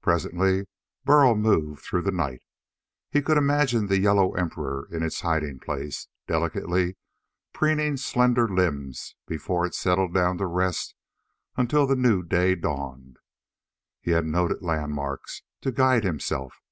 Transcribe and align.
Presently 0.00 0.64
Burl 1.04 1.34
moved 1.36 1.82
through 1.84 2.00
the 2.00 2.10
night. 2.10 2.40
He 3.10 3.20
could 3.20 3.36
imagine 3.36 3.86
the 3.88 3.98
yellow 3.98 4.32
emperor 4.32 4.88
in 4.90 5.02
its 5.02 5.20
hiding 5.20 5.58
place, 5.60 6.08
delicately 6.26 6.96
preening 7.52 7.98
slender 7.98 8.48
limbs 8.48 9.14
before 9.26 9.66
it 9.66 9.74
settled 9.74 10.14
down 10.14 10.38
to 10.38 10.46
rest 10.46 10.94
until 11.58 11.86
the 11.86 11.96
new 11.96 12.22
day 12.22 12.54
dawned. 12.54 13.18
He 14.00 14.12
had 14.12 14.24
noted 14.24 14.62
landmarks, 14.62 15.42
to 15.60 15.70
guide 15.70 16.02
himself. 16.02 16.62